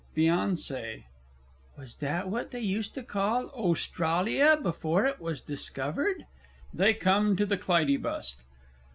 [0.17, 1.03] FIANCÉE.
[1.77, 6.25] Was that what they used to call Ostralia before it was discovered?
[6.75, 8.41] (_They come to the Clytie bust.